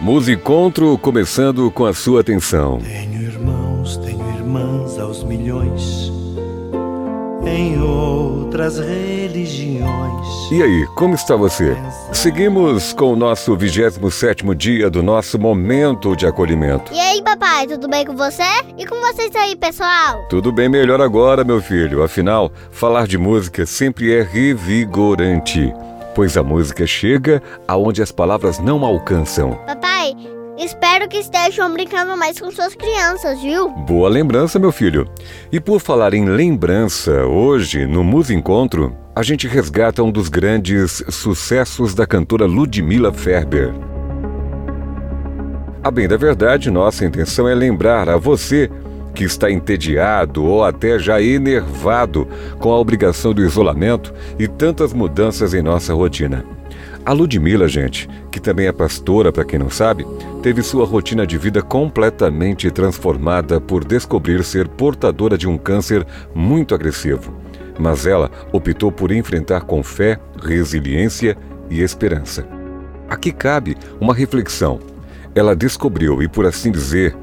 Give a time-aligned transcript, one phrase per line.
[0.00, 2.78] Musicontro começando com a sua atenção.
[2.78, 6.10] Tenho irmãos, tenho irmãs aos milhões
[7.46, 10.26] em outras religiões.
[10.50, 11.76] E aí, como está você?
[12.14, 16.90] Seguimos com o nosso 27 dia do nosso momento de acolhimento.
[16.94, 18.42] E aí, papai, tudo bem com você?
[18.78, 20.26] E com vocês aí, pessoal?
[20.30, 22.02] Tudo bem melhor agora, meu filho.
[22.02, 25.74] Afinal, falar de música sempre é revigorante,
[26.14, 29.54] pois a música chega aonde as palavras não alcançam.
[29.66, 30.14] Papai,
[30.62, 33.70] Espero que estejam brincando mais com suas crianças, viu?
[33.70, 35.08] Boa lembrança, meu filho.
[35.50, 41.02] E por falar em lembrança, hoje, no Musa Encontro, a gente resgata um dos grandes
[41.08, 43.72] sucessos da cantora Ludmilla Ferber.
[45.82, 48.70] A bem da verdade, nossa intenção é lembrar a você
[49.14, 52.26] que está entediado ou até já enervado
[52.58, 56.44] com a obrigação do isolamento e tantas mudanças em nossa rotina.
[57.04, 60.06] A Ludmilla, gente, que também é pastora, para quem não sabe,
[60.42, 66.74] teve sua rotina de vida completamente transformada por descobrir ser portadora de um câncer muito
[66.74, 67.34] agressivo.
[67.78, 71.36] Mas ela optou por enfrentar com fé, resiliência
[71.70, 72.46] e esperança.
[73.08, 74.78] Aqui cabe uma reflexão.
[75.34, 77.16] Ela descobriu e, por assim dizer,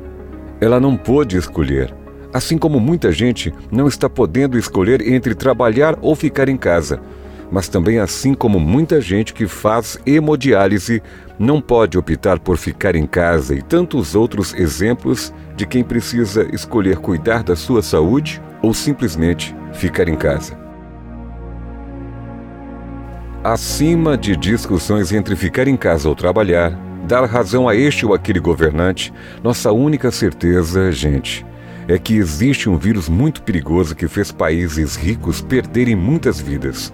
[0.59, 1.93] ela não pôde escolher.
[2.33, 6.99] Assim como muita gente não está podendo escolher entre trabalhar ou ficar em casa
[7.51, 11.01] mas também assim como muita gente que faz hemodiálise
[11.39, 16.97] não pode optar por ficar em casa e tantos outros exemplos de quem precisa escolher
[16.97, 20.57] cuidar da sua saúde ou simplesmente ficar em casa.
[23.43, 28.39] Acima de discussões entre ficar em casa ou trabalhar, dar razão a este ou aquele
[28.39, 31.45] governante, nossa única certeza, gente,
[31.87, 36.93] é que existe um vírus muito perigoso que fez países ricos perderem muitas vidas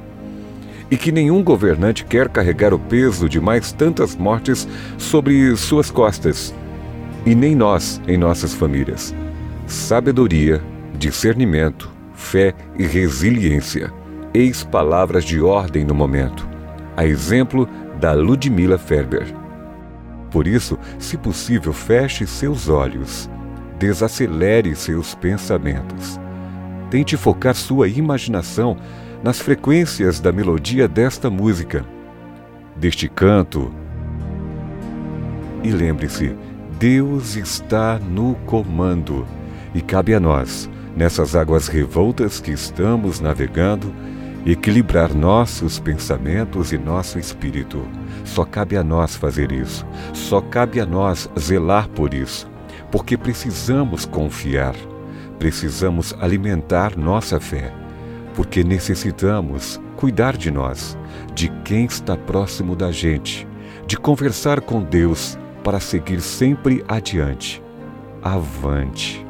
[0.91, 6.53] e que nenhum governante quer carregar o peso de mais tantas mortes sobre suas costas,
[7.25, 9.16] e nem nós em nossas famílias.
[9.66, 10.61] Sabedoria,
[11.00, 13.91] discernimento, fé e resiliência.
[14.35, 16.47] Eis palavras de ordem no momento,
[16.96, 17.68] a exemplo
[18.00, 19.42] da Ludmilla Ferber.
[20.33, 23.29] Por isso, se possível, feche seus olhos,
[23.77, 26.19] desacelere seus pensamentos.
[26.89, 28.75] Tente focar sua imaginação
[29.23, 31.85] nas frequências da melodia desta música,
[32.75, 33.72] deste canto.
[35.63, 36.35] E lembre-se,
[36.79, 39.27] Deus está no comando
[39.75, 40.67] e cabe a nós,
[40.97, 43.93] nessas águas revoltas que estamos navegando,
[44.47, 47.88] equilibrar nossos pensamentos e nosso espírito.
[48.23, 52.50] Só cabe a nós fazer isso, só cabe a nós zelar por isso,
[52.91, 54.75] porque precisamos confiar,
[55.38, 57.73] precisamos alimentar nossa fé
[58.35, 60.97] porque necessitamos cuidar de nós,
[61.34, 63.47] de quem está próximo da gente,
[63.85, 67.61] de conversar com Deus para seguir sempre adiante.
[68.22, 69.25] Avante.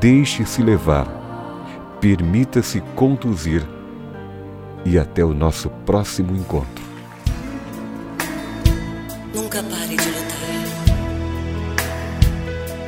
[0.00, 1.06] Deixe-se levar.
[2.00, 3.62] Permita-se conduzir.
[4.84, 6.83] E até o nosso próximo encontro.
[9.54, 10.48] Nunca pare de lutar.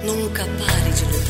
[0.05, 1.26] Nunca pare de lutar.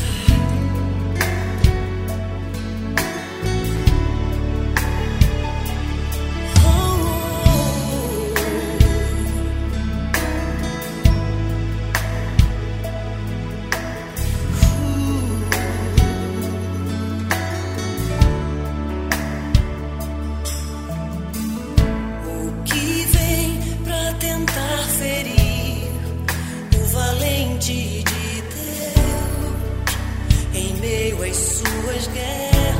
[31.33, 32.77] suas, suas guerras.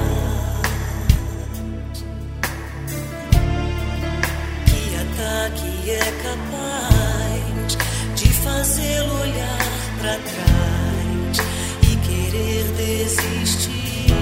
[4.65, 7.77] Que ataque é capaz
[8.15, 9.57] de fazê-lo olhar
[9.99, 11.37] para trás
[11.83, 14.13] e querer desistir?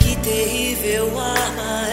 [0.00, 1.87] Que terrível arma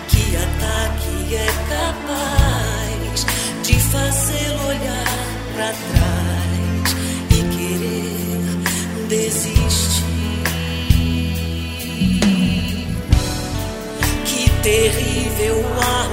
[0.07, 3.25] Que ataque é capaz
[3.63, 5.07] de fazê-lo olhar
[5.55, 6.95] para trás
[7.31, 10.05] e querer desistir?
[14.25, 16.04] Que terrível.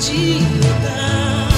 [0.00, 1.49] de.